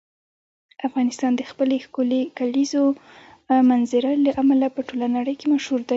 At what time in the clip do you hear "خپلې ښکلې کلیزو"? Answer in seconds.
1.51-2.85